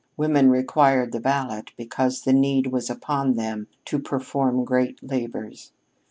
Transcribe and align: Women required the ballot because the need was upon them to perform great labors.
Women 0.17 0.49
required 0.49 1.11
the 1.11 1.19
ballot 1.19 1.73
because 1.77 2.23
the 2.23 2.33
need 2.33 2.71
was 2.71 2.89
upon 2.89 3.35
them 3.35 3.67
to 3.85 3.99
perform 3.99 4.63
great 4.65 4.97
labors. 5.03 5.73